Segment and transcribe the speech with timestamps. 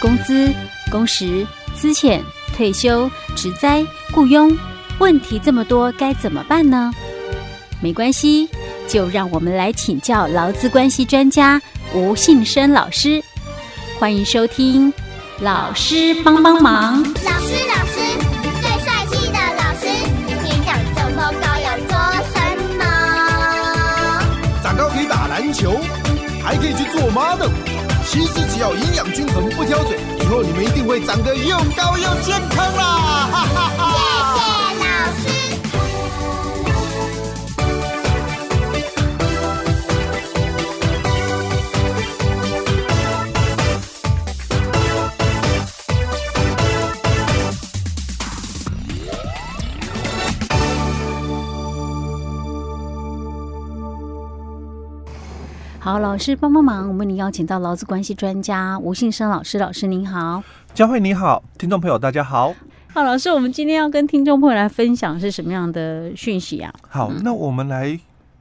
[0.00, 0.52] 工资、
[0.90, 2.20] 工时、资遣、
[2.54, 4.56] 退休、职灾、雇佣，
[4.98, 6.92] 问题这么多，该怎么办呢？
[7.80, 8.48] 没关系，
[8.88, 11.60] 就让我们来请教劳资关系专家
[11.94, 13.22] 吴信生老师。
[13.98, 14.92] 欢迎收听，
[15.40, 17.02] 老师帮帮忙。
[28.16, 33.28] 其实只要营养均衡，不挑嘴，以后你们一定会长得又高又健康啦！
[33.30, 34.72] 哈哈哈。
[35.22, 35.45] 谢谢。
[55.86, 60.42] 好，老师帮帮忙，我们为您邀请到劳资关系专家吴信生老师，老师您好，
[60.74, 62.52] 佳慧你好，听众朋友大家好。
[62.92, 66.74] 好，老师，我们今天要跟听众朋友来分享是什么样的讯息啊？
[66.88, 67.96] 好，嗯、那我们来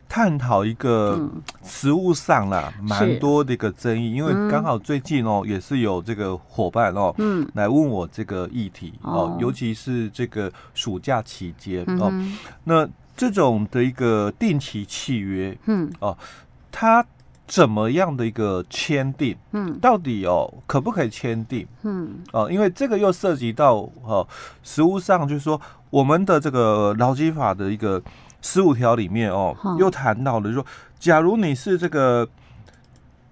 [0.09, 1.29] 探讨一个
[1.63, 16.17] 实务上啦，蛮、嗯、多的一个争议，因为刚好最近哦，也是有这个伙伴哦，嗯，来问我这个议题哦，哦，尤其是这个暑假期间哦、嗯，那这种的一个定期契约，嗯，哦，
[16.71, 17.05] 它。
[17.47, 19.37] 怎么样的一个签订？
[19.51, 21.67] 嗯，到底哦可不可以签订？
[21.83, 24.27] 嗯，哦，因为这个又涉及到哦，
[24.63, 28.01] 实务上就是说我们的这个劳基法的一个
[28.41, 30.65] 十五条里面哦，又谈到了，就是说
[30.97, 32.27] 假如你是这个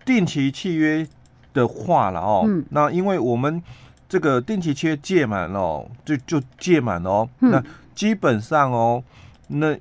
[0.05, 1.07] 定期契约
[1.53, 3.61] 的话了哦，那因为我们
[4.07, 7.63] 这个定期契约届满了，就就届满了哦，那
[7.95, 9.03] 基本上哦，
[9.47, 9.75] 那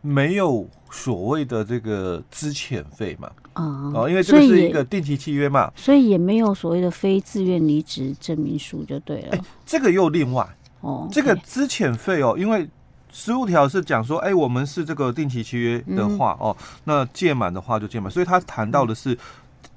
[0.00, 3.28] 没有所谓的这个资遣费嘛。
[3.54, 9.28] 啊哦，因为这个是一个定期契约嘛，所以，也没有所谓的非自愿离职证明书就对了。
[9.32, 10.48] 哎，这个又另外
[10.80, 12.66] 哦，这个资遣费哦，因为
[13.12, 19.18] 十五条是讲说，哎，我们是这个定期契约的话、嗯、哦，那届满的话就届满，所以他谈到的是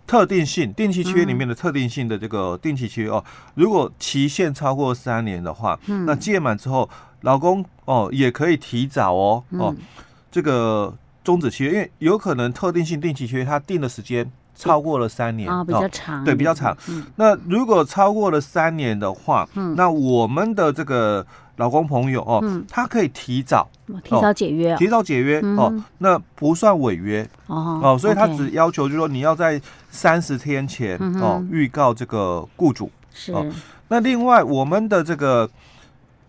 [0.07, 3.21] 特定性定期契约里面的特定性的这个定期契约哦，
[3.55, 6.89] 如果期限超过三年的话，嗯、那届满之后，
[7.23, 9.83] 老公哦也可以提早哦哦、嗯、
[10.31, 10.95] 这个。
[11.25, 16.77] 终止契约，因为有可能特定性定期契约，它定的时间超过了三年啊、哦，比较长，对，比较长。
[16.87, 21.25] 嗯、那如果超过了三年的话，嗯，那我们的这个
[21.55, 23.67] 老公朋友哦，嗯，他可以提早
[24.03, 27.27] 提早解约、哦，提早解约、嗯、哦，那不算违约。
[27.47, 29.59] 哦，哦，所以他只要求就是说你要在
[29.89, 32.91] 三十天前、嗯、哦预告这个雇主。
[33.11, 33.43] 是、哦。
[33.87, 35.49] 那另外我们的这个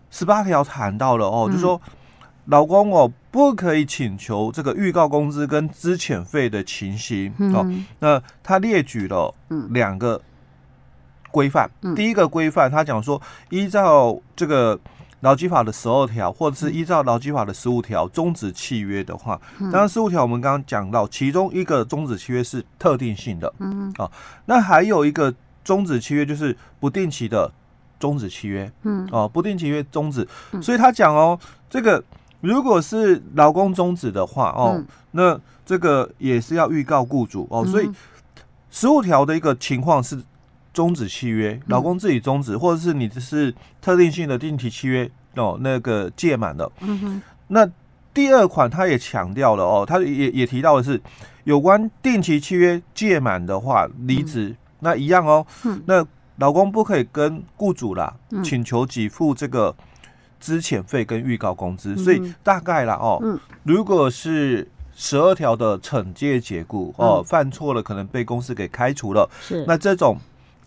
[0.09, 1.79] 十八条谈到了哦，嗯、就是说。
[2.47, 7.69] 劳工哦，不可以请求这个预告工资跟资遣费的情形、嗯、哦。
[7.99, 9.33] 那他列举了
[9.71, 10.21] 两个
[11.29, 11.93] 规范、嗯。
[11.93, 14.79] 第一个规范，他讲说，依照这个
[15.19, 23.53] 劳基法的十二条，或者是依照劳基法的十五条终止契约的话，当然十五条我们刚刚讲到，其中一个终止契约是特定性的。
[23.59, 23.93] 嗯。
[23.97, 24.09] 哦，
[24.45, 25.33] 那还有一个
[25.65, 27.51] 终止契约就是不定期的
[27.99, 28.71] 终止契约。
[28.83, 29.05] 嗯。
[29.11, 30.25] 哦，不定期约终止。
[30.61, 31.37] 所以他讲哦，
[31.69, 32.01] 这个。
[32.41, 37.89] 如果是劳工终止的话，哦、嗯，那这个也是要预告雇主哦、嗯，所以
[38.69, 40.21] 十五条的一个情况是
[40.71, 46.71] 终止契约，劳工自己终止，或者是你这是特定性的定期契约哦，那个届满了。
[46.81, 47.21] 嗯哼。
[47.47, 47.67] 那
[48.13, 51.01] 第二款他也强调了哦，他也也提到的是
[51.43, 55.45] 有关定期契约届满的话离职、嗯，那一样哦。
[55.63, 55.81] 嗯。
[55.87, 56.05] 那
[56.35, 59.75] 劳工不可以跟雇主啦，请求给付这个。
[60.39, 69.65] 资遣费跟预告工资，所以大概啦哦、嗯，如果是十二条的惩戒解雇哦，犯错了可能被公司给开除了，是。
[69.67, 70.17] 那这种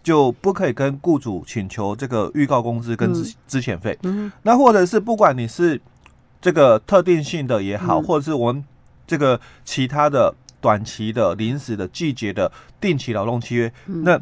[0.02, 5.80] 就不可以跟雇主请求这个预告工资跟资资遣费，嗯，那或者是不管你是
[6.40, 8.64] 这个特定性的也好，嗯、或者是我们
[9.06, 14.20] 这个其他的短期的、临时的、季节的定期劳动契约，嗯、那。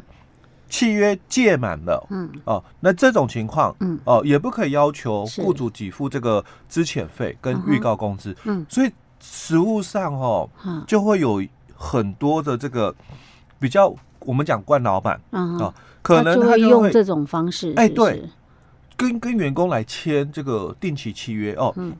[0.69, 10.47] 契约届满了，嗯，哦，那这种情况，嗯，哦，也不可以要求雇主给付这个资遣费跟预告工资，嗯，所以实务上哦，
[10.85, 11.43] 就会有
[11.75, 12.95] 很多的这个
[13.59, 15.73] 比较，我们讲惯老板，嗯，哦，
[16.03, 18.29] 可能他用这种方式哎，对，
[18.95, 21.93] 跟跟员工来签这个定期契约哦，嗯，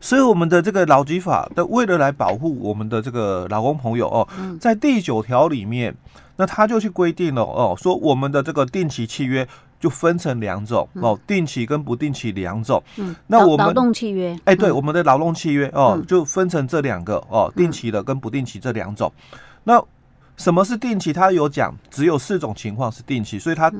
[0.00, 4.28] 所以我们的这个劳基法的为了来保护我们的这个劳工朋友哦，
[4.60, 5.92] 在第九条里面。
[6.36, 9.46] 那他就去规定了哦，说我们的这个定期契约
[9.78, 12.82] 就分成两种哦，定期跟不定期两种。
[12.96, 19.12] 嗯，那我们劳动契约，哎，对，我们的劳动契约哦，就分成这两个哦，定期的跟不定期这两种。
[19.64, 19.82] 那
[20.36, 21.12] 什么是定期？
[21.12, 23.70] 他有讲，只有四种情况是定期，所以他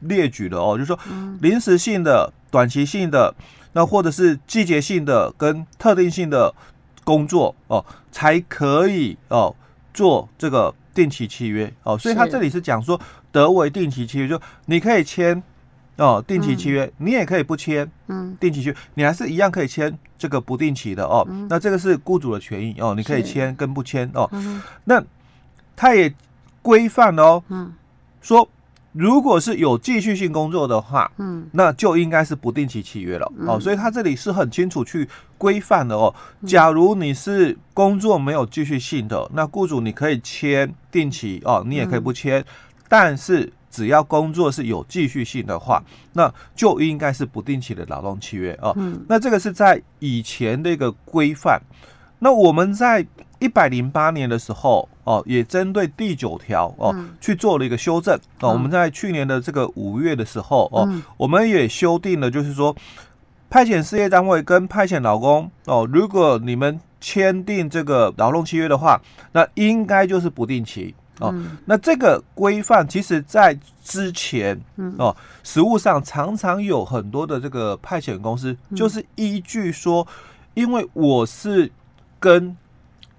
[0.00, 0.98] 列举了哦，就是说
[1.40, 3.34] 临时性的、短期性的，
[3.72, 6.54] 那或者是季节性的跟特定性的
[7.02, 9.54] 工作哦，才可以哦
[9.92, 11.70] 做这个定期契约。
[11.82, 11.98] 哦。
[11.98, 12.98] 所以他这里是讲说
[13.32, 15.42] 得为定期契约，就你可以签
[15.96, 21.26] 哦定期契约，你也可以不签，嗯，定期契约你还是一样可以签这个不定期的哦。
[21.50, 24.30] 那这个是雇主的权益哦，你可以签跟不签哦。
[24.84, 25.02] 那
[25.76, 26.14] 他也
[26.62, 27.74] 规范哦，嗯，
[28.22, 28.48] 说
[28.94, 33.58] 如果是有继续性工作的话，嗯，那就应该是不定期契约了哦。
[33.58, 36.14] 所以他这里是很清楚去规范的哦。
[36.46, 42.44] 假如你是工作没有继续性的，那雇主你可以签定期哦，你也可以不签，
[42.88, 45.82] 但是只要工作是有继续性的话，
[46.12, 48.72] 那就应该是不定期的劳动契约哦。
[49.08, 51.60] 那这个是在以前的一个规范。
[52.18, 53.06] 那我们在
[53.38, 58.50] 一百零八年的时候哦，也针对第九条哦去做了一个修正哦。
[58.50, 62.74] 我们在去年的这个五月的时候哦，我们也修订了，就是说
[63.50, 68.98] 派遣事业单位跟派遣劳工哦，如果你们签订这个劳动契约的话，
[69.32, 71.34] 那应该就是不定期哦。
[71.66, 74.58] 那这个规范其实在之前
[74.96, 80.06] 哦，实务上常常有很多的这个派遣公司就是依据说，
[80.54, 81.70] 因为我是
[82.24, 82.56] 跟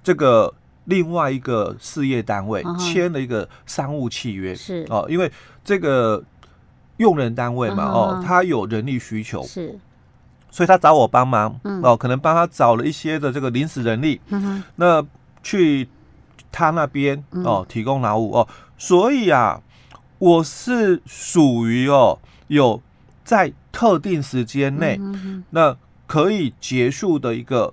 [0.04, 0.52] 这个
[0.86, 4.84] 另外一个事业单位签了一个商务契约，是。
[4.90, 5.32] 哦，因为
[5.64, 6.24] 这个
[6.98, 9.78] 用人单位嘛，哦，他有人力需求，是，
[10.50, 14.20] 所以他找我帮忙，哦，可能帮他找了一些的这个临时人力，
[14.78, 15.06] 那
[15.44, 15.88] 去
[16.52, 19.62] 他那边哦提供劳务哦，所以啊，
[20.18, 22.18] 我是属于哦
[22.48, 22.82] 有
[23.24, 25.00] 在特定时间内
[25.52, 25.78] 那
[26.08, 27.72] 可以结束的一个。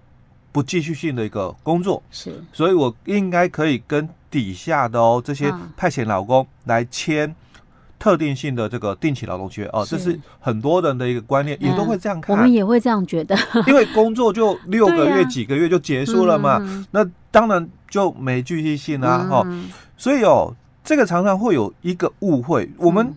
[0.53, 2.01] 不继续性的一个工作。
[2.11, 7.35] 是，所以我应该可以跟底下的哦这些派遣劳工来签
[7.99, 12.35] 特定性的这个定期劳动契约哦，这是很多人的一个观念，也都会这样看。
[12.35, 16.59] 我们也会这样觉得，因为工作就六个月、几个月就结束了嘛，
[16.91, 19.47] 那当然就没继续性啊哦，
[19.97, 20.53] 所以哦，
[20.83, 22.69] 这个常常会有一个误会。
[22.77, 23.15] 我们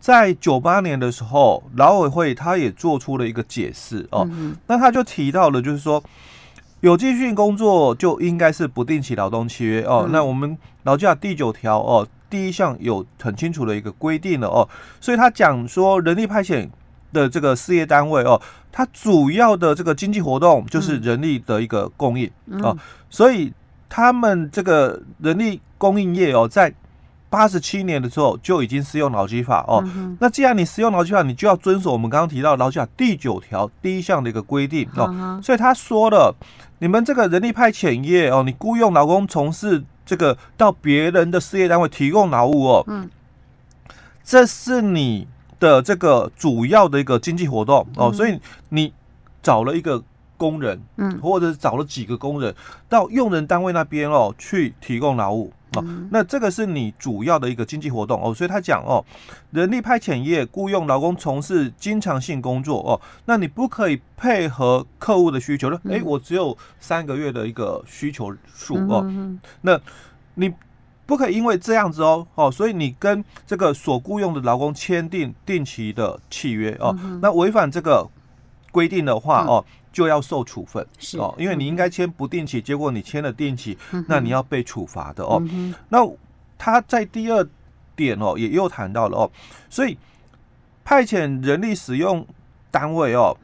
[0.00, 4.28] 在九八年的时候，劳委会他也做出了一个解释哦，
[4.66, 6.02] 那他就提到了，就是说。
[6.84, 10.04] 有继续工作就应该是不定期劳动契约哦。
[10.06, 14.68] 嗯、那我们劳基法第九条哦，第一项有很清楚的一个规定了哦。
[15.00, 16.68] 所以他讲说，人力派遣
[17.10, 18.38] 的这个事业单位哦，
[18.70, 22.30] 它主要的这个经济活动就是人力的一个供应
[22.62, 22.76] 哦。
[23.08, 23.50] 所以
[23.88, 26.70] 他们这个人力供应业哦，在
[27.34, 29.82] 八十七年的时候就已经适用劳基法哦。
[30.20, 35.40] 那既然你适用劳基法，你就要遵守我们刚刚提到劳基法第九条第一项的一个规定哦。
[35.42, 36.34] 所以他说了。
[36.80, 43.08] 你们这个人力派遣业哦，你雇佣劳工从事这个到别人的事业单位提供劳务哦，嗯，
[44.22, 45.26] 这是你
[45.58, 48.38] 的这个主要的一个经济活动哦，所以
[48.68, 48.92] 你
[49.40, 50.02] 找了一个
[50.36, 52.54] 工人，嗯，或者是找了几个工人
[52.86, 55.50] 到用人单位那边哦去提供劳务。
[55.74, 59.04] 哦，那这个是你主要的一个经济活动哦，所以他讲哦，
[59.50, 65.80] 人力派遣业雇佣劳工从事经常性工作哦，那你不可以配合客户的需求呢？
[65.88, 69.04] 诶，我只有三个月的一个需求数哦，
[69.62, 69.78] 那
[70.34, 70.52] 你
[71.06, 78.08] 不可以因为这样子哦哦，所以你跟这个所雇佣的劳工签订定期的契约哦，那违反这个
[78.70, 79.64] 规定的话哦。
[79.94, 80.84] 就要受处分。
[80.98, 81.16] 是。
[81.18, 85.40] 哦，因为你应该签不定期，结果你签了定期，那你要被处罚的哦。
[85.88, 86.00] 那
[86.58, 87.46] 他在第二
[87.94, 89.30] 点哦，也又谈到了哦，
[89.70, 89.96] 所以
[90.84, 92.26] 派遣人力使用
[92.70, 93.36] 单位哦，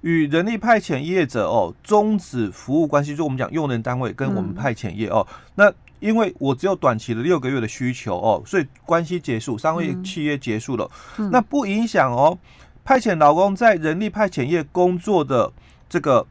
[0.00, 5.26] 与人力派遣业者哦终止服务关系，就我们讲用人单位跟我们派遣业哦，
[5.56, 10.90] 那因为我只有短期的六个月的需求哦，所以关系结束，商业契约结束了，
[11.30, 12.38] 那不影响哦，
[12.84, 15.52] 派遣劳工在人力派遣业工作的。
[15.90, 16.26] 这个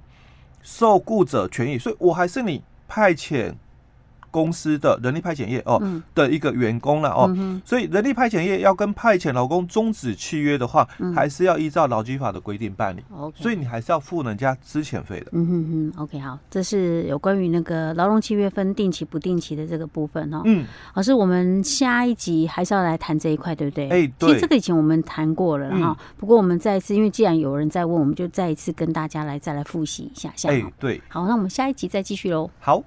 [0.63, 3.53] 受雇者权益，所以我还是你派遣。
[4.31, 5.81] 公司的人力派遣业哦
[6.13, 7.33] 的一个员工了哦，
[7.65, 13.03] 所以人力派遣业要跟派遣劳工终止契约的话，还是要依照劳基法的规定办理。
[13.35, 15.27] 所以你还是要付人家资遣费的。
[15.31, 20.41] 嗯哼哼，OK，好，这是有关于那个劳动契约分定期不定期的这个部分哦。
[20.45, 23.89] 嗯，老师，我们下一集还是要来谈这一块，对不对？
[23.89, 24.29] 哎，对。
[24.29, 30.49] 其实这个以前我们谈过了哈，不过我们再一次，因为既然有人在问，我们就再一次跟大家来再来复习一下下。
[30.49, 31.01] 哎，对。
[31.07, 32.49] 好，那我们下一集再继续喽。
[32.59, 32.83] 好。